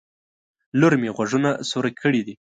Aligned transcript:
لور 0.79 0.93
مې 1.01 1.09
غوږونه 1.15 1.49
سوروي 1.69 1.93
کړي 2.03 2.21
دي 2.27 2.33